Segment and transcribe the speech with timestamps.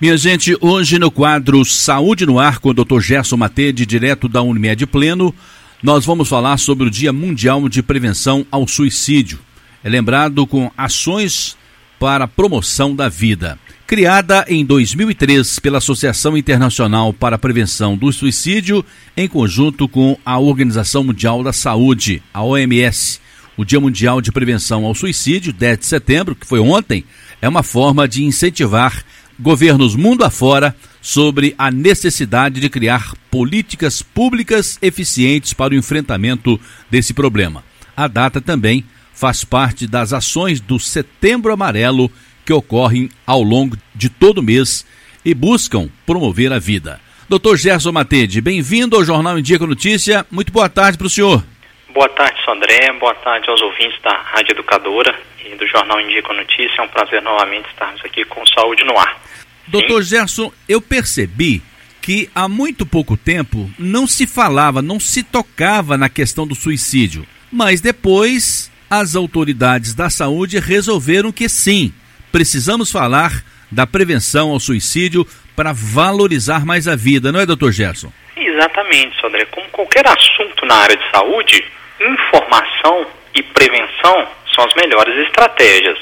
[0.00, 3.00] Minha gente, hoje no quadro Saúde no Ar com o Dr.
[3.00, 5.34] Gerson Matede, direto da Unimed Pleno,
[5.82, 9.40] nós vamos falar sobre o Dia Mundial de Prevenção ao Suicídio.
[9.82, 11.56] É lembrado com ações
[11.98, 13.58] para a promoção da vida.
[13.88, 18.84] Criada em 2003 pela Associação Internacional para a Prevenção do Suicídio,
[19.16, 23.18] em conjunto com a Organização Mundial da Saúde, a OMS.
[23.56, 27.04] O Dia Mundial de Prevenção ao Suicídio, 10 de setembro, que foi ontem,
[27.42, 29.04] é uma forma de incentivar
[29.38, 36.60] governos mundo afora sobre a necessidade de criar políticas públicas eficientes para o enfrentamento
[36.90, 37.62] desse problema.
[37.96, 42.10] A data também faz parte das ações do Setembro Amarelo
[42.44, 44.86] que ocorrem ao longo de todo mês
[45.24, 47.00] e buscam promover a vida.
[47.28, 50.24] Doutor Gerson Matede, bem-vindo ao Jornal em Dia com Notícia.
[50.30, 51.44] Muito boa tarde para o senhor.
[51.92, 52.92] Boa tarde, Sandré.
[52.92, 56.80] Boa tarde aos ouvintes da Rádio Educadora e do Jornal com Notícia.
[56.80, 59.27] É um prazer novamente estarmos aqui com Saúde no Ar.
[59.70, 61.62] Doutor Gerson, eu percebi
[62.00, 67.26] que há muito pouco tempo não se falava, não se tocava na questão do suicídio.
[67.52, 71.92] Mas depois as autoridades da saúde resolveram que sim,
[72.32, 78.10] precisamos falar da prevenção ao suicídio para valorizar mais a vida, não é, doutor Gerson?
[78.36, 79.44] Exatamente, Sodré.
[79.46, 81.64] Como qualquer assunto na área de saúde,
[82.00, 85.98] informação e prevenção são as melhores estratégias.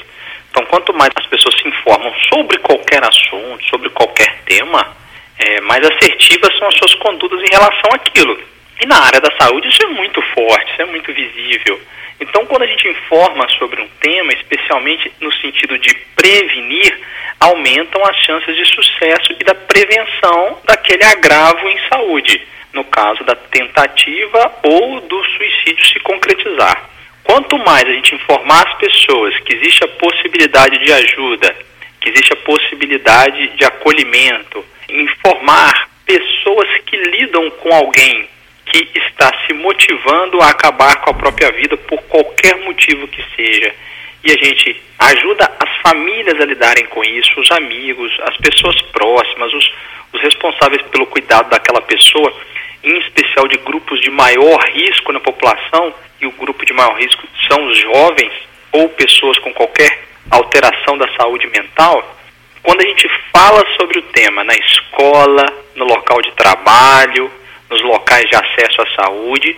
[0.57, 4.97] Então, quanto mais as pessoas se informam sobre qualquer assunto, sobre qualquer tema,
[5.37, 8.41] é, mais assertivas são as suas condutas em relação àquilo.
[8.81, 11.79] E na área da saúde isso é muito forte, isso é muito visível.
[12.19, 17.01] Então, quando a gente informa sobre um tema, especialmente no sentido de prevenir,
[17.39, 22.41] aumentam as chances de sucesso e da prevenção daquele agravo em saúde,
[22.73, 26.96] no caso da tentativa ou do suicídio se concretizar.
[27.27, 31.53] Quanto mais a gente informar as pessoas que existe a possibilidade de ajuda,
[31.99, 38.29] que existe a possibilidade de acolhimento, informar pessoas que lidam com alguém
[38.65, 43.75] que está se motivando a acabar com a própria vida por qualquer motivo que seja.
[44.23, 49.53] E a gente ajuda as famílias a lidarem com isso, os amigos, as pessoas próximas,
[49.53, 49.73] os,
[50.13, 52.33] os responsáveis pelo cuidado daquela pessoa,
[52.83, 57.27] em especial de grupos de maior risco na população, e o grupo de maior risco
[57.49, 58.33] são os jovens
[58.71, 62.15] ou pessoas com qualquer alteração da saúde mental,
[62.61, 65.45] quando a gente fala sobre o tema na escola,
[65.75, 67.31] no local de trabalho,
[67.69, 69.55] nos locais de acesso à saúde,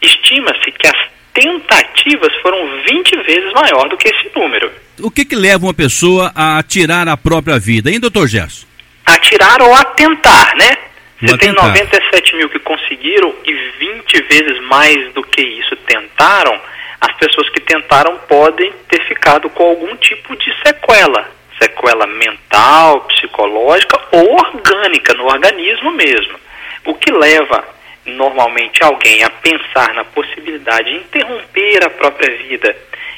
[0.00, 0.96] Estima-se que as
[1.34, 4.72] tentativas foram 20 vezes maior do que esse número.
[5.00, 8.66] O que, que leva uma pessoa a tirar a própria vida, hein, doutor Gerson?
[9.04, 10.78] Atirar ou a tentar, né?
[11.20, 16.58] Você tem 97 mil que conseguiram e 20 vezes mais do que isso tentaram
[17.00, 24.00] as pessoas que tentaram podem ter ficado com algum tipo de sequela, sequela mental, psicológica
[24.12, 26.38] ou orgânica, no organismo mesmo.
[26.84, 27.64] O que leva
[28.06, 32.74] normalmente alguém a pensar na possibilidade de interromper a própria vida.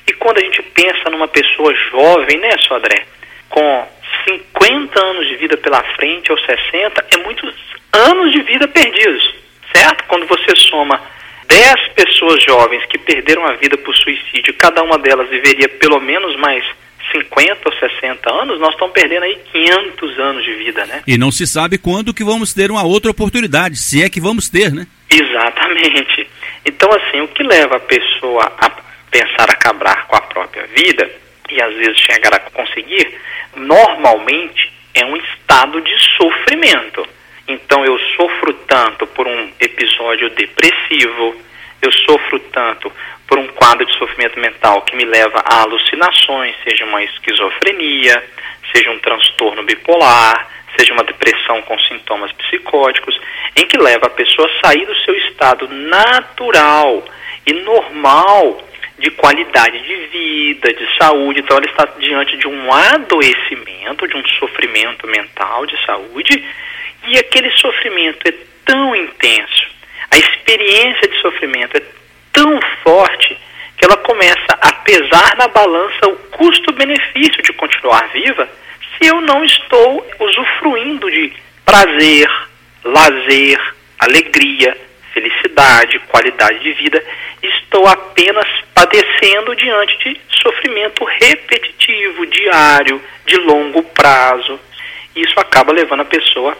[0.07, 3.05] E quando a gente pensa numa pessoa jovem, né, Sodré,
[3.49, 3.89] com
[4.29, 7.55] 50 anos de vida pela frente ou 60, é muitos
[7.93, 9.35] anos de vida perdidos,
[9.73, 10.05] certo?
[10.05, 11.01] Quando você soma
[11.51, 16.39] 10 pessoas jovens que perderam a vida por suicídio, cada uma delas viveria pelo menos
[16.39, 16.65] mais
[17.11, 21.03] 50 ou 60 anos, nós estamos perdendo aí 500 anos de vida, né?
[21.05, 24.49] E não se sabe quando que vamos ter uma outra oportunidade, se é que vamos
[24.49, 24.87] ter, né?
[25.11, 26.29] Exatamente.
[26.65, 28.71] Então, assim, o que leva a pessoa a
[29.11, 31.11] pensar acabar com a própria vida
[31.51, 33.13] e às vezes chegar a conseguir,
[33.57, 37.05] normalmente é um estado de sofrimento.
[37.51, 41.35] Então eu sofro tanto por um episódio depressivo,
[41.83, 42.93] eu sofro tanto
[43.27, 48.23] por um quadro de sofrimento mental que me leva a alucinações, seja uma esquizofrenia,
[48.73, 53.21] seja um transtorno bipolar, seja uma depressão com sintomas psicóticos,
[53.57, 57.05] em que leva a pessoa a sair do seu estado natural
[57.47, 58.63] e normal
[58.99, 61.41] de qualidade de vida, de saúde.
[61.41, 66.45] Então, ela está diante de um adoecimento, de um sofrimento mental de saúde,
[67.11, 68.33] e aquele sofrimento é
[68.65, 69.67] tão intenso,
[70.13, 71.83] a experiência de sofrimento é
[72.33, 73.37] tão forte
[73.77, 78.49] que ela começa a pesar na balança o custo-benefício de continuar viva
[78.97, 81.33] se eu não estou usufruindo de
[81.65, 82.29] prazer,
[82.85, 84.77] lazer, alegria,
[85.13, 87.03] felicidade, qualidade de vida,
[87.43, 94.61] estou apenas padecendo diante de sofrimento repetitivo, diário, de longo prazo.
[95.17, 96.57] Isso acaba levando a pessoa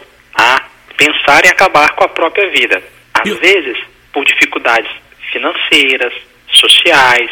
[0.93, 2.81] pensar em acabar com a própria vida.
[3.13, 3.77] Às vezes,
[4.11, 4.91] por dificuldades
[5.31, 6.13] financeiras,
[6.47, 7.31] sociais,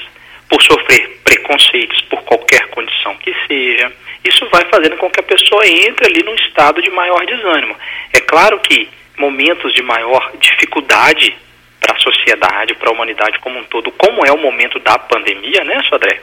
[0.49, 3.91] por sofrer preconceitos por qualquer condição que seja.
[4.23, 7.75] Isso vai fazendo com que a pessoa entre ali num estado de maior desânimo.
[8.13, 11.35] É claro que momentos de maior dificuldade
[11.79, 15.63] para a sociedade, para a humanidade como um todo, como é o momento da pandemia,
[15.63, 16.19] né, Sodré?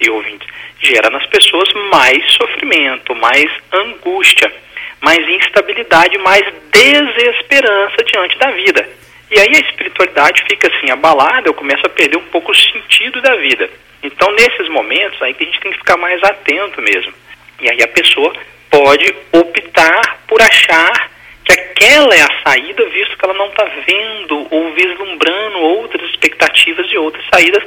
[0.00, 0.48] E ouvintes,
[0.80, 4.52] gera nas pessoas mais sofrimento, mais angústia,
[5.02, 8.88] mais instabilidade, mais desesperança diante da vida.
[9.30, 13.20] E aí a espiritualidade fica assim abalada, eu começo a perder um pouco o sentido
[13.20, 13.68] da vida.
[14.02, 17.12] Então, nesses momentos aí que a gente tem que ficar mais atento mesmo.
[17.60, 18.32] E aí a pessoa
[18.70, 21.10] pode optar por achar
[21.44, 26.88] que aquela é a saída, visto que ela não está vendo ou vislumbrando outras expectativas
[26.88, 27.62] de outras saídas,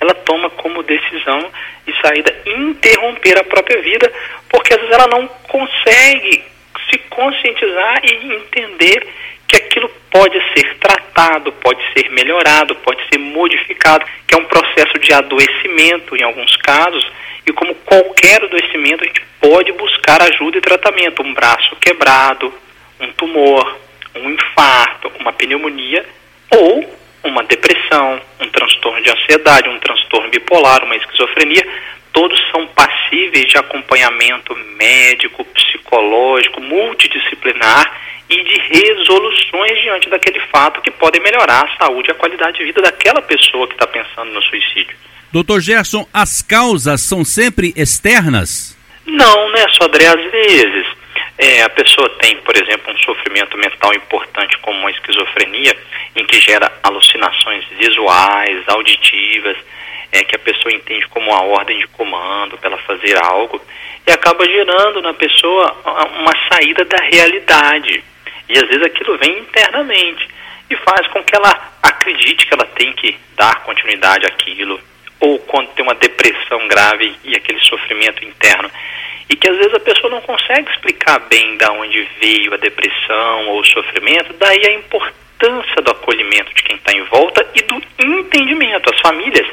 [0.00, 1.50] ela toma como decisão
[1.86, 4.12] e saída interromper a própria vida,
[4.48, 6.44] porque às vezes ela não consegue
[6.90, 9.06] se conscientizar e entender
[9.46, 14.98] que aquilo pode ser tratado, pode ser melhorado, pode ser modificado, que é um processo
[14.98, 17.04] de adoecimento em alguns casos,
[17.46, 21.22] e como qualquer adoecimento, a gente pode buscar ajuda e tratamento.
[21.22, 22.52] Um braço quebrado,
[23.00, 23.78] um tumor,
[24.14, 26.04] um infarto, uma pneumonia
[26.50, 31.66] ou uma depressão, um transtorno de ansiedade, um transtorno bipolar, uma esquizofrenia,
[32.12, 40.90] todos são passíveis de acompanhamento médico, psicológico, multidisciplinar e de resoluções diante daquele fato que
[40.90, 44.42] podem melhorar a saúde e a qualidade de vida daquela pessoa que está pensando no
[44.42, 44.96] suicídio.
[45.32, 48.76] Doutor Gerson, as causas são sempre externas?
[49.06, 50.06] Não, né, Sodré?
[50.06, 50.86] Às vezes
[51.38, 55.76] é, a pessoa tem, por exemplo, um sofrimento mental importante como uma esquizofrenia,
[56.14, 59.56] em que gera alucinações visuais, auditivas,
[60.12, 63.60] é, que a pessoa entende como uma ordem de comando para ela fazer algo,
[64.06, 65.76] e acaba gerando na pessoa
[66.18, 68.02] uma saída da realidade.
[68.48, 70.28] E às vezes aquilo vem internamente
[70.68, 74.80] e faz com que ela acredite que ela tem que dar continuidade àquilo,
[75.20, 78.70] ou quando tem uma depressão grave e aquele sofrimento interno.
[79.28, 83.48] E que às vezes a pessoa não consegue explicar bem de onde veio a depressão
[83.48, 87.80] ou o sofrimento, daí a importância do acolhimento de quem está em volta e do
[87.98, 88.92] entendimento.
[88.92, 89.46] As famílias,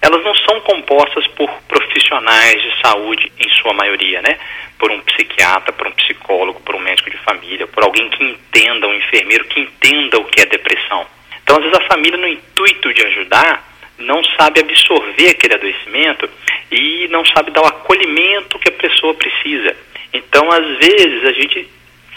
[0.00, 4.38] elas não são compostas por profissionais de saúde, em sua maioria, né?
[4.78, 8.88] Por um psiquiatra, por um psicólogo, por um médico de família, por alguém que entenda,
[8.88, 11.06] um enfermeiro que entenda o que é depressão.
[11.42, 13.68] Então, às vezes, a família, no intuito de ajudar,
[13.98, 16.28] não sabe absorver aquele adoecimento
[16.70, 19.76] e não sabe dar o acolhimento que a pessoa precisa.
[20.12, 21.68] Então, às vezes, a gente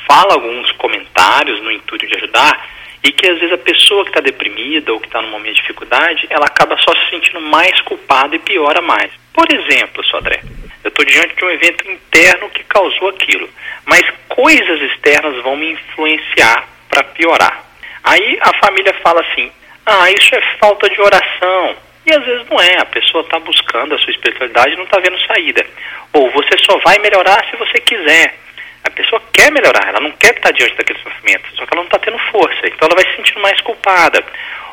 [0.07, 2.69] fala alguns comentários no intuito de ajudar
[3.03, 5.62] e que às vezes a pessoa que está deprimida ou que está num momento de
[5.62, 9.12] dificuldade, ela acaba só se sentindo mais culpada e piora mais.
[9.34, 10.41] Por exemplo, Sodré,
[10.84, 13.50] eu estou diante de um evento interno que causou aquilo,
[13.86, 17.63] mas coisas externas vão me influenciar para piorar.
[18.03, 19.51] Aí a família fala assim:
[19.86, 21.75] ah, isso é falta de oração.
[22.05, 25.00] E às vezes não é, a pessoa está buscando a sua espiritualidade e não está
[25.00, 25.65] vendo saída.
[26.13, 28.36] Ou você só vai melhorar se você quiser.
[28.83, 31.85] A pessoa quer melhorar, ela não quer estar diante daquele sofrimento, só que ela não
[31.85, 34.23] está tendo força, então ela vai se sentindo mais culpada.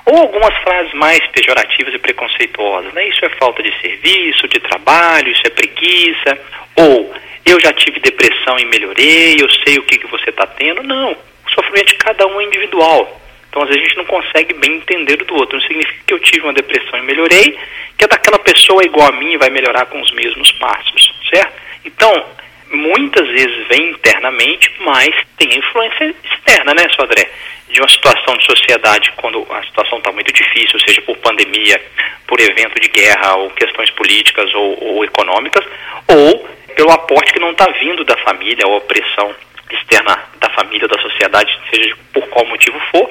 [0.06, 3.08] Ou algumas frases mais pejorativas e preconceituosas, né?
[3.08, 6.38] Isso é falta de serviço, de trabalho, isso é preguiça.
[6.76, 10.82] Ou eu já tive depressão e melhorei, eu sei o que, que você está tendo.
[10.82, 13.20] Não, o sofrimento de cada um é individual.
[13.50, 15.58] Então, às vezes, a gente não consegue bem entender o do outro.
[15.58, 17.58] Não significa que eu tive uma depressão e melhorei,
[17.96, 21.52] que é daquela pessoa igual a mim vai melhorar com os mesmos passos, certo?
[21.84, 22.26] Então,
[22.70, 27.28] muitas vezes vem internamente, mas tem influência externa, né, Sodré?
[27.68, 31.80] De uma situação de sociedade, quando a situação está muito difícil, seja por pandemia,
[32.26, 35.64] por evento de guerra, ou questões políticas ou, ou econômicas,
[36.08, 39.34] ou pelo aporte que não está vindo da família, ou opressão
[39.70, 43.10] externa da família ou da sociedade, seja por qual motivo for,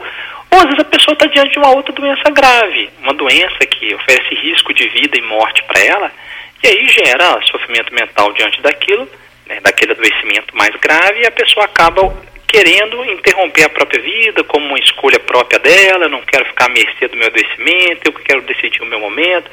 [0.52, 3.94] ou às vezes a pessoa está diante de uma outra doença grave, uma doença que
[3.94, 6.12] oferece risco de vida e morte para ela,
[6.64, 9.08] e aí gera sofrimento mental diante daquilo,
[9.48, 12.16] né, daquele adoecimento mais grave, e a pessoa acaba
[12.48, 17.08] querendo interromper a própria vida como uma escolha própria dela, não quero ficar à mercê
[17.08, 19.50] do meu adoecimento, eu quero decidir o meu momento,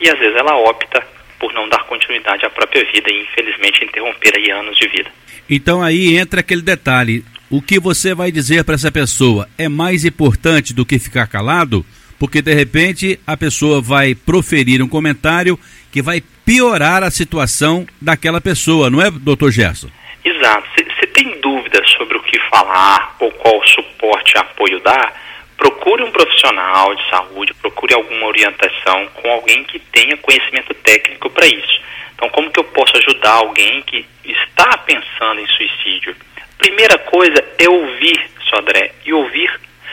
[0.00, 1.04] e às vezes ela opta
[1.38, 5.10] por não dar continuidade à própria vida e infelizmente interromper aí anos de vida.
[5.50, 10.04] Então aí entra aquele detalhe, o que você vai dizer para essa pessoa é mais
[10.04, 11.84] importante do que ficar calado?
[12.18, 15.58] Porque de repente a pessoa vai proferir um comentário
[15.92, 19.88] que vai piorar a situação daquela pessoa, não é, doutor Gerson?
[20.24, 20.68] Exato.
[20.76, 25.12] Você tem dúvidas sobre o que falar ou qual suporte e apoio dar?
[25.56, 31.46] Procure um profissional de saúde, procure alguma orientação com alguém que tenha conhecimento técnico para
[31.46, 31.82] isso.
[32.14, 36.14] Então, como que eu posso ajudar alguém que está pensando em suicídio?
[36.58, 39.50] Primeira coisa é ouvir, Sodré, e ouvir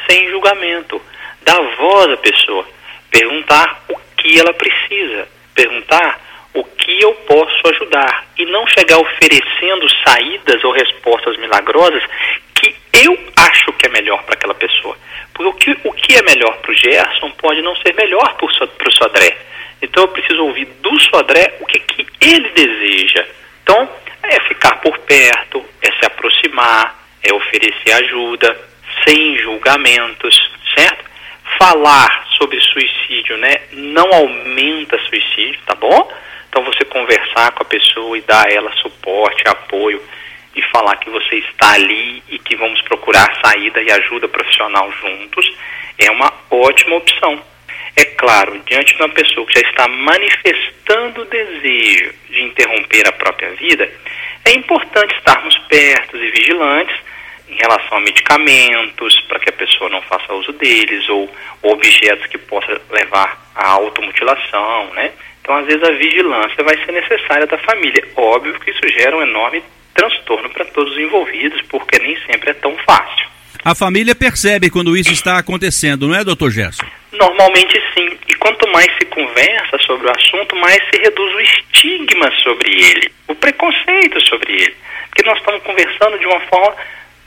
[0.08, 1.02] sem julgamento.
[1.42, 2.66] Dar voz à pessoa.
[3.10, 5.28] Perguntar o que ela precisa.
[5.54, 6.20] Perguntar
[6.54, 8.26] o que eu posso ajudar.
[8.38, 12.04] E não chegar oferecendo saídas ou respostas milagrosas
[12.54, 14.98] que eu acho que é melhor para aquela pessoa.
[15.34, 18.46] Porque o que, o que é melhor para o Gerson pode não ser melhor para
[18.46, 19.38] o Sodré.
[19.82, 23.26] Então eu preciso ouvir do Sodré o que, que ele deseja.
[23.64, 23.90] Então,
[24.24, 28.58] é ficar por perto, é se aproximar, é oferecer ajuda,
[29.06, 30.36] sem julgamentos,
[30.76, 31.04] certo?
[31.58, 33.62] Falar sobre suicídio, né?
[33.72, 36.12] Não aumenta suicídio, tá bom?
[36.54, 40.00] Então você conversar com a pessoa e dar a ela suporte, apoio
[40.56, 45.52] e falar que você está ali e que vamos procurar saída e ajuda profissional juntos
[45.98, 47.44] é uma ótima opção.
[47.96, 53.14] É claro, diante de uma pessoa que já está manifestando o desejo de interromper a
[53.14, 53.92] própria vida,
[54.46, 56.96] é importante estarmos perto e vigilantes
[57.50, 61.28] em relação a medicamentos, para que a pessoa não faça uso deles, ou,
[61.64, 65.14] objetos que possam levar à automutilação, né?
[65.44, 68.02] Então, às vezes, a vigilância vai ser necessária da família.
[68.16, 69.62] Óbvio que isso gera um enorme
[69.94, 73.28] transtorno para todos os envolvidos, porque nem sempre é tão fácil.
[73.66, 76.86] A família percebe quando isso está acontecendo, não é, doutor Gerson?
[77.12, 78.18] Normalmente sim.
[78.28, 83.12] E quanto mais se conversa sobre o assunto, mais se reduz o estigma sobre ele,
[83.28, 84.76] o preconceito sobre ele.
[85.10, 86.76] Porque nós estamos conversando de uma forma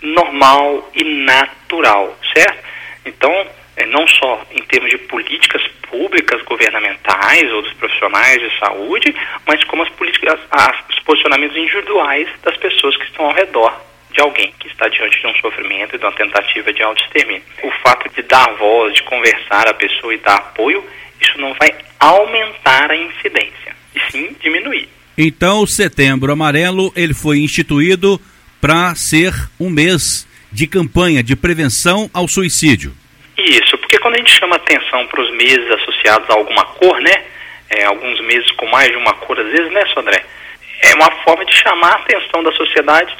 [0.03, 2.65] normal e natural, certo?
[3.05, 3.47] Então,
[3.85, 9.15] não só em termos de políticas públicas, governamentais ou dos profissionais de saúde,
[9.47, 13.79] mas como as políticas, as, os posicionamentos individuais das pessoas que estão ao redor
[14.13, 17.43] de alguém que está diante de um sofrimento e de uma tentativa de autoextermínio.
[17.63, 20.83] O fato de dar voz, de conversar a pessoa e dar apoio,
[21.21, 24.89] isso não vai aumentar a incidência, e sim diminuir.
[25.19, 28.21] Então, o Setembro Amarelo ele foi instituído
[28.61, 32.93] para ser um mês de campanha de prevenção ao suicídio.
[33.37, 37.25] Isso, porque quando a gente chama atenção para os meses associados a alguma cor, né?
[37.69, 40.25] É, alguns meses com mais de uma cor, às vezes, né, Sodré?
[40.83, 43.15] É uma forma de chamar a atenção da sociedade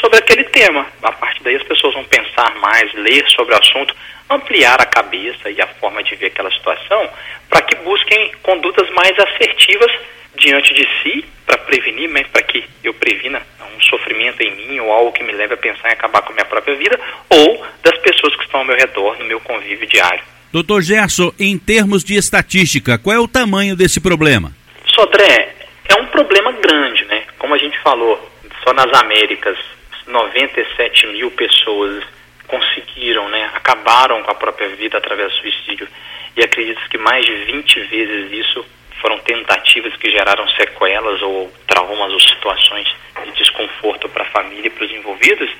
[0.00, 0.86] sobre aquele tema.
[1.02, 3.94] A partir daí as pessoas vão pensar mais, ler sobre o assunto,
[4.30, 7.08] ampliar a cabeça e a forma de ver aquela situação,
[7.48, 9.90] para que busquem condutas mais assertivas
[10.36, 13.42] diante de si, para prevenir, né, para que eu previna
[13.76, 16.34] um sofrimento em mim ou algo que me leve a pensar em acabar com a
[16.34, 16.98] minha própria vida,
[17.30, 17.66] ou
[18.08, 20.22] pessoas que estão ao meu redor no meu convívio diário.
[20.50, 24.52] Doutor Gerson, em termos de estatística, qual é o tamanho desse problema?
[24.94, 25.54] Sodré,
[25.86, 27.24] é um problema grande, né?
[27.38, 28.18] Como a gente falou,
[28.64, 29.58] só nas Américas
[30.06, 32.02] 97 mil pessoas
[32.46, 35.86] conseguiram, né, acabaram com a própria vida através do suicídio.
[36.34, 38.64] E acredito que mais de 20 vezes isso
[39.00, 42.88] foram tentativas que geraram sequelas ou traumas ou situações
[43.24, 45.50] de desconforto para a família e para os envolvidos.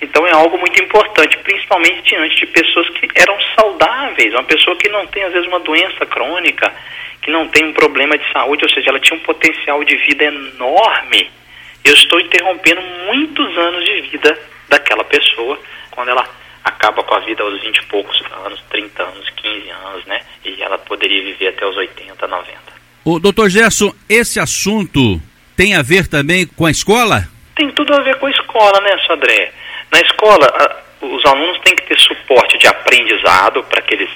[0.00, 4.88] Então é algo muito importante, principalmente diante de pessoas que eram saudáveis, uma pessoa que
[4.88, 6.72] não tem às vezes uma doença crônica,
[7.22, 10.24] que não tem um problema de saúde, ou seja, ela tinha um potencial de vida
[10.24, 11.30] enorme
[11.88, 14.38] eu estou interrompendo muitos anos de vida
[14.68, 15.58] daquela pessoa
[15.90, 16.28] quando ela
[16.62, 20.20] acaba com a vida aos 20 e poucos anos, 30 anos, 15 anos, né?
[20.44, 22.77] E ela poderia viver até os 80, 90.
[23.10, 25.18] O doutor Gerson, esse assunto
[25.56, 27.26] tem a ver também com a escola?
[27.56, 29.50] Tem tudo a ver com a escola, né, Sodré?
[29.90, 34.10] Na escola, a, os alunos têm que ter suporte de aprendizado para que eles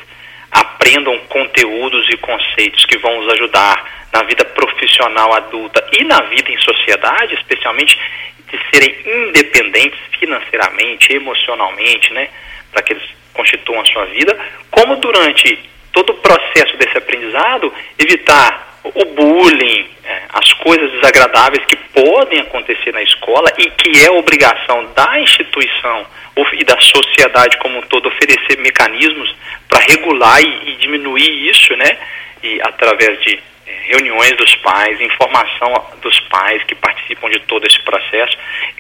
[0.51, 3.83] aprendam conteúdos e conceitos que vão os ajudar
[4.13, 7.99] na vida profissional adulta e na vida em sociedade, especialmente
[8.47, 12.29] de serem independentes financeiramente, emocionalmente, né,
[12.71, 14.39] para que eles constituam a sua vida,
[14.71, 15.59] como durante
[15.93, 22.93] todo o processo desse aprendizado evitar o bullying, é, as coisas desagradáveis que podem acontecer
[22.93, 26.07] na escola e que é obrigação da instituição
[26.55, 29.35] e da sociedade como um todo oferecer mecanismos
[29.69, 31.97] para regular e, e, diminuir isso, né?
[32.43, 33.41] E através de
[33.85, 38.37] reuniões dos pais, informação dos pais que participam de todo esse processo,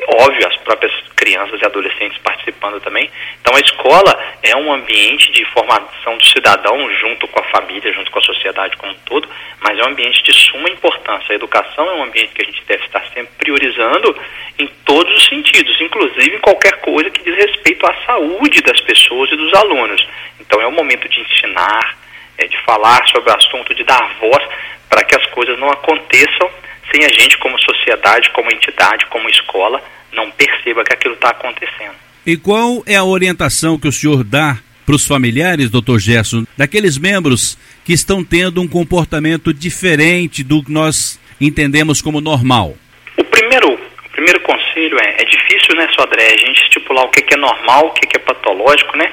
[0.08, 3.10] óbvio, as próprias crianças e adolescentes participando também.
[3.40, 8.10] Então a escola é um ambiente de formação do cidadão junto com a família, junto
[8.10, 9.28] com a sociedade como um todo,
[9.60, 11.32] mas é um ambiente de suma importância.
[11.32, 14.16] A educação é um ambiente que a gente deve estar sempre priorizando
[14.58, 19.30] em todos os sentidos, inclusive em qualquer coisa que diz respeito à saúde das pessoas
[19.30, 20.06] e dos alunos.
[20.40, 21.96] Então é o momento de ensinar,
[22.38, 24.42] é, de falar sobre o assunto, de dar voz
[24.88, 26.50] para que as coisas não aconteçam
[26.92, 31.94] sem a gente, como sociedade, como entidade, como escola, não perceba que aquilo está acontecendo.
[32.26, 36.98] E qual é a orientação que o senhor dá para os familiares, doutor Gerson, daqueles
[36.98, 42.74] membros que estão tendo um comportamento diferente do que nós entendemos como normal?
[43.16, 47.32] O primeiro, o primeiro conselho é, é difícil, né, Sodré, a gente estipular o que
[47.32, 49.10] é normal, o que é patológico, né?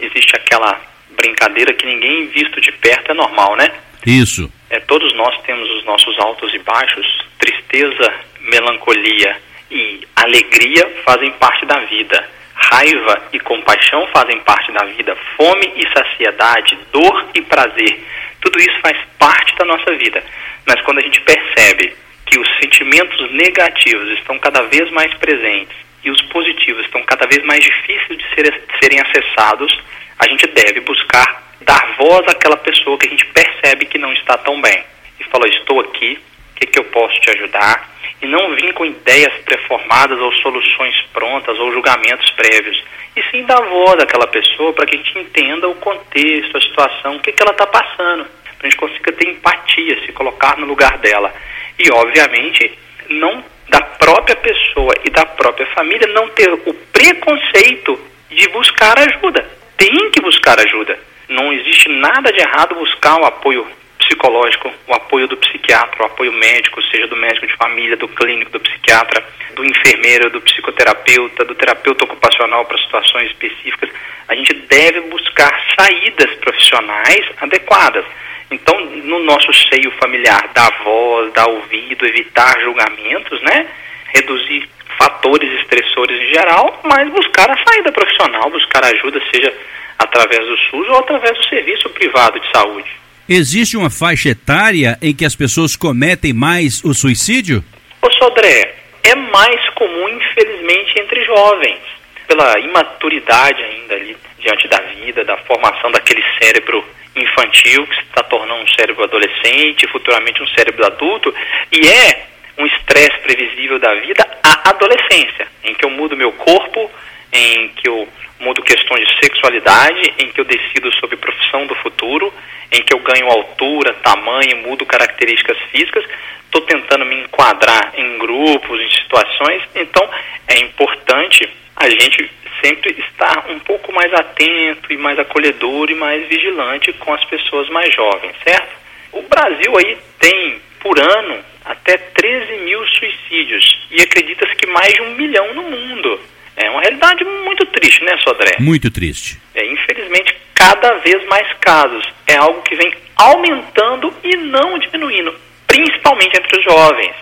[0.00, 0.80] Existe aquela
[1.18, 3.70] brincadeira que ninguém visto de perto é normal, né?
[4.06, 4.50] Isso.
[4.70, 7.06] É, todos nós temos os nossos altos e baixos,
[7.38, 9.36] tristeza, melancolia
[9.70, 12.28] e alegria fazem parte da vida.
[12.54, 15.16] Raiva e compaixão fazem parte da vida.
[15.36, 18.04] Fome e saciedade, dor e prazer,
[18.40, 20.22] tudo isso faz parte da nossa vida.
[20.66, 21.94] Mas quando a gente percebe
[22.26, 27.42] que os sentimentos negativos estão cada vez mais presentes e os positivos estão cada vez
[27.44, 29.72] mais difíceis de, ser, de serem acessados,
[30.18, 34.36] a gente deve buscar dar voz àquela pessoa que a gente percebe que não está
[34.38, 34.84] tão bem.
[35.20, 36.18] E falou, estou aqui,
[36.52, 37.88] o que, que eu posso te ajudar?
[38.20, 42.82] E não vir com ideias preformadas ou soluções prontas ou julgamentos prévios.
[43.16, 47.16] E sim dar voz àquela pessoa para que a gente entenda o contexto, a situação,
[47.16, 48.26] o que, que ela está passando.
[48.58, 51.32] Para a gente consiga ter empatia, se colocar no lugar dela.
[51.78, 52.76] E, obviamente,
[53.08, 59.57] não da própria pessoa e da própria família não ter o preconceito de buscar ajuda.
[59.78, 60.98] Tem que buscar ajuda.
[61.28, 63.64] Não existe nada de errado buscar o apoio
[63.96, 68.50] psicológico, o apoio do psiquiatra, o apoio médico, seja do médico de família, do clínico,
[68.50, 69.24] do psiquiatra,
[69.54, 73.90] do enfermeiro, do psicoterapeuta, do terapeuta ocupacional para situações específicas.
[74.26, 78.04] A gente deve buscar saídas profissionais adequadas.
[78.50, 83.66] Então, no nosso seio familiar, dar voz, dar ouvido, evitar julgamentos, né?
[84.14, 89.52] Reduzir fatores estressores em geral, mas buscar a saída profissional, buscar ajuda, seja
[89.98, 92.88] através do SUS ou através do serviço privado de saúde.
[93.28, 97.62] Existe uma faixa etária em que as pessoas cometem mais o suicídio?
[98.00, 101.78] Ô Sodré, é mais comum, infelizmente, entre jovens,
[102.26, 106.84] pela imaturidade ainda ali diante da vida, da formação daquele cérebro
[107.16, 111.34] infantil que se está tornando um cérebro adolescente, futuramente um cérebro adulto,
[111.72, 112.26] e é
[112.58, 116.90] um estresse previsível da vida a adolescência, em que eu mudo meu corpo,
[117.32, 118.08] em que eu
[118.40, 122.32] mudo questões de sexualidade, em que eu decido sobre profissão do futuro,
[122.70, 126.04] em que eu ganho altura, tamanho, mudo características físicas,
[126.44, 130.08] estou tentando me enquadrar em grupos, em situações, então
[130.46, 132.30] é importante a gente
[132.64, 137.68] sempre estar um pouco mais atento e mais acolhedor e mais vigilante com as pessoas
[137.68, 138.76] mais jovens, certo?
[139.12, 145.00] O Brasil aí tem, por ano, até 13 mil suicídios e acredita-se que mais de
[145.02, 146.20] um milhão no mundo.
[146.56, 148.56] É uma realidade muito triste, né, Sodré?
[148.58, 149.38] Muito triste.
[149.54, 152.04] É, infelizmente, cada vez mais casos.
[152.26, 155.32] É algo que vem aumentando e não diminuindo,
[155.66, 157.14] principalmente entre os jovens.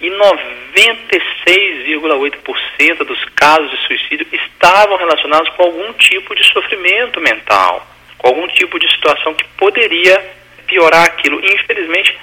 [0.00, 7.86] E 96,8% dos casos de suicídio estavam relacionados com algum tipo de sofrimento mental,
[8.18, 10.22] com algum tipo de situação que poderia
[10.66, 11.40] piorar aquilo.
[11.44, 12.16] infelizmente,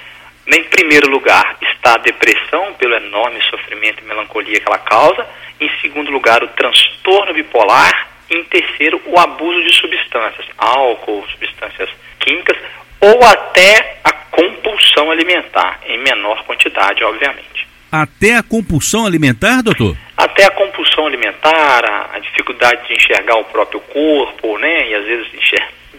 [0.56, 5.26] em primeiro lugar está a depressão, pelo enorme sofrimento e melancolia que ela causa.
[5.60, 8.08] Em segundo lugar, o transtorno bipolar.
[8.30, 12.56] Em terceiro, o abuso de substâncias, álcool, substâncias químicas,
[13.00, 17.68] ou até a compulsão alimentar, em menor quantidade, obviamente.
[17.90, 19.96] Até a compulsão alimentar, doutor?
[20.16, 24.90] Até a compulsão alimentar, a, a dificuldade de enxergar o próprio corpo, né?
[24.90, 25.26] E às vezes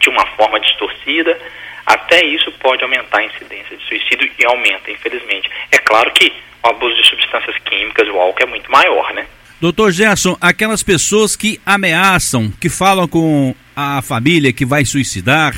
[0.02, 1.38] de uma forma distorcida
[1.86, 5.50] até isso pode aumentar a incidência de suicídio e aumenta, infelizmente.
[5.72, 6.32] É claro que
[6.64, 9.26] o abuso de substâncias químicas, o álcool, é muito maior, né?
[9.60, 15.54] Doutor Gerson, aquelas pessoas que ameaçam, que falam com a família que vai suicidar,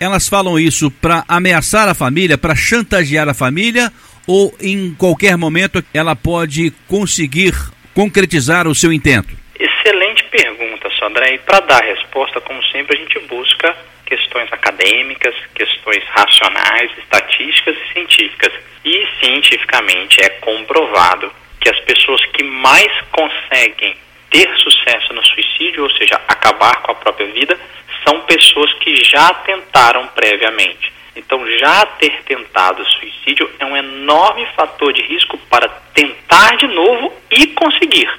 [0.00, 3.92] elas falam isso para ameaçar a família, para chantagear a família,
[4.26, 7.54] ou em qualquer momento ela pode conseguir
[7.94, 9.36] concretizar o seu intento?
[9.58, 11.32] Excelente pergunta, Sandra.
[11.32, 13.76] E para dar a resposta, como sempre, a gente busca
[14.12, 18.52] questões acadêmicas, questões racionais, estatísticas e científicas.
[18.84, 23.96] E cientificamente é comprovado que as pessoas que mais conseguem
[24.28, 27.58] ter sucesso no suicídio, ou seja, acabar com a própria vida,
[28.06, 30.92] são pessoas que já tentaram previamente.
[31.16, 37.14] Então, já ter tentado suicídio é um enorme fator de risco para tentar de novo
[37.30, 38.10] e conseguir.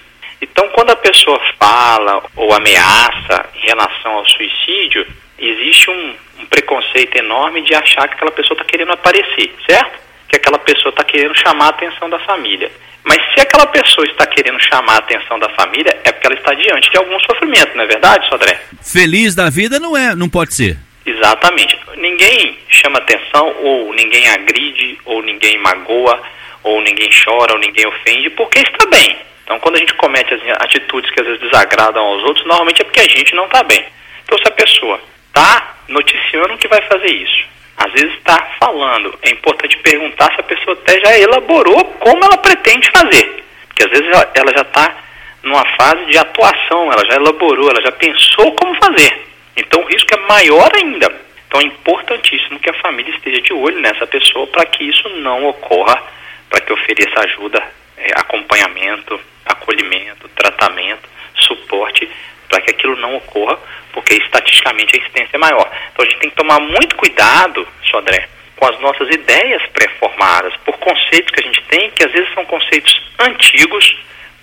[0.41, 5.05] Então, quando a pessoa fala ou ameaça em relação ao suicídio,
[5.49, 9.99] existe um, um preconceito enorme de achar que aquela pessoa está querendo aparecer, certo?
[10.27, 12.71] Que aquela pessoa está querendo chamar a atenção da família.
[13.03, 16.53] Mas se aquela pessoa está querendo chamar a atenção da família, é porque ela está
[16.53, 18.59] diante de algum sofrimento, não é verdade, Sodré?
[18.81, 20.77] Feliz da vida não é, não pode ser.
[21.05, 21.77] Exatamente.
[21.97, 26.21] Ninguém chama atenção, ou ninguém agride, ou ninguém magoa,
[26.63, 29.17] ou ninguém chora, ou ninguém ofende, porque está bem.
[29.43, 32.85] Então, quando a gente comete as atitudes que às vezes desagradam aos outros, normalmente é
[32.85, 33.85] porque a gente não está bem.
[34.23, 35.01] Então, se a pessoa
[35.33, 40.43] está noticiando que vai fazer isso, às vezes está falando, é importante perguntar se a
[40.43, 43.43] pessoa até já elaborou como ela pretende fazer.
[43.67, 44.95] Porque às vezes ela já está
[45.41, 49.27] numa fase de atuação, ela já elaborou, ela já pensou como fazer.
[49.57, 51.11] Então o risco é maior ainda.
[51.47, 55.47] Então é importantíssimo que a família esteja de olho nessa pessoa para que isso não
[55.47, 56.01] ocorra,
[56.49, 57.61] para que ofereça ajuda,
[57.97, 62.09] é, acompanhamento, acolhimento, tratamento, suporte,
[62.47, 63.57] para que aquilo não ocorra,
[63.91, 65.69] porque estatisticamente a incidência é maior.
[65.91, 70.77] Então a gente tem que tomar muito cuidado, Sodré, com as nossas ideias pré-formadas, por
[70.77, 73.97] conceitos que a gente tem, que às vezes são conceitos antigos,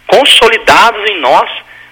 [0.06, 1.50] consolidados em nós,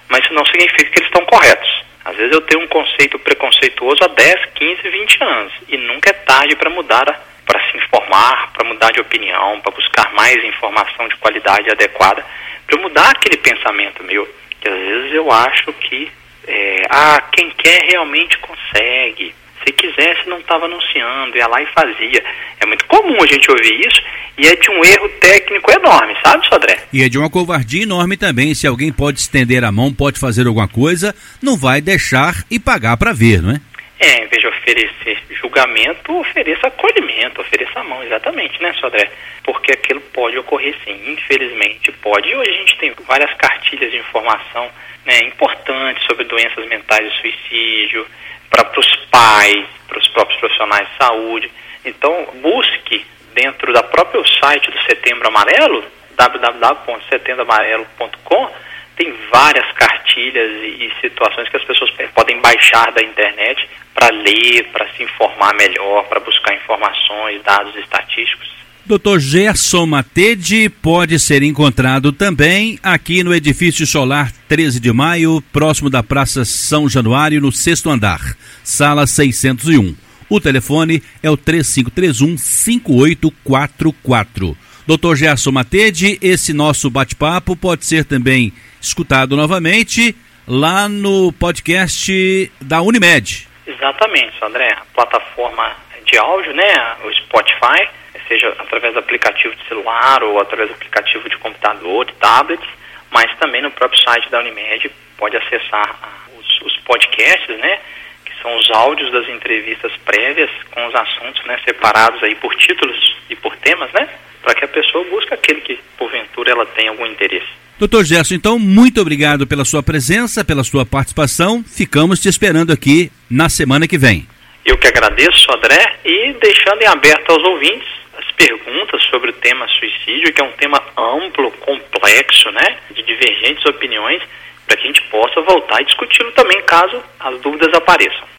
[0.09, 1.83] mas isso não significa que eles estão corretos.
[2.03, 6.13] Às vezes eu tenho um conceito preconceituoso há 10, 15, 20 anos e nunca é
[6.13, 7.05] tarde para mudar,
[7.45, 12.25] para se informar, para mudar de opinião, para buscar mais informação de qualidade adequada,
[12.65, 14.27] para mudar aquele pensamento meu,
[14.59, 16.09] que às vezes eu acho que
[16.47, 19.33] é, ah, quem quer realmente consegue.
[19.65, 22.23] Se quisesse, não estava anunciando, ia lá e fazia.
[22.59, 24.01] É muito comum a gente ouvir isso
[24.37, 26.79] e é de um erro técnico enorme, sabe, Sodré?
[26.93, 28.55] E é de uma covardia enorme também.
[28.55, 32.95] Se alguém pode estender a mão, pode fazer alguma coisa, não vai deixar e pagar
[32.95, 33.61] para ver, não é?
[33.99, 35.18] É, em vez de oferecer
[35.59, 39.09] julgamento, ofereça acolhimento, ofereça a mão, exatamente, né, Sodré?
[39.43, 42.29] Porque aquilo pode ocorrer sim, infelizmente pode.
[42.29, 44.69] E hoje a gente tem várias cartilhas de informação
[45.05, 48.05] né, importantes sobre doenças mentais e suicídio,
[48.49, 51.51] para os pais, para os próprios profissionais de saúde.
[51.83, 55.83] Então, busque dentro da próprio site do Setembro Amarelo,
[56.15, 58.49] www.setembroamarelo.com,
[58.99, 64.67] tem várias cartilhas e, e, situações que as pessoas podem baixar da internet para ler,
[64.73, 68.49] para se informar melhor, para buscar informações, dados estatísticos.
[68.85, 69.19] Dr.
[69.19, 76.03] Gerson Matede pode ser encontrado também aqui no edifício solar 13 de maio, próximo da
[76.03, 78.19] Praça São Januário, no sexto andar,
[78.63, 79.95] sala 601.
[80.27, 84.57] O telefone é o 3531 5844.
[84.85, 85.15] Dr.
[85.15, 88.51] Gerson Matede, esse nosso bate-papo pode ser também
[88.81, 90.15] escutado novamente
[90.47, 93.47] lá no podcast da Unimed.
[93.67, 94.71] Exatamente, André.
[94.71, 96.95] A plataforma de áudio, né?
[97.03, 97.87] O Spotify
[98.27, 102.67] seja através do aplicativo de celular ou através do aplicativo de computador, de tablets,
[103.11, 105.97] mas também no próprio site da Unimed pode acessar
[106.37, 107.79] os, os podcasts, né?
[108.23, 111.59] Que são os áudios das entrevistas prévias com os assuntos, né?
[111.65, 114.07] Separados aí por títulos e por temas, né?
[114.41, 117.49] Para que a pessoa busque aquele que porventura ela tem algum interesse.
[117.79, 121.63] Doutor Gerson, então, muito obrigado pela sua presença, pela sua participação.
[121.63, 124.27] Ficamos te esperando aqui na semana que vem.
[124.65, 127.87] Eu que agradeço, André, e deixando em aberto aos ouvintes
[128.17, 133.65] as perguntas sobre o tema suicídio, que é um tema amplo, complexo, né, de divergentes
[133.65, 134.21] opiniões,
[134.67, 138.29] para que a gente possa voltar e discuti-lo também caso as dúvidas apareçam.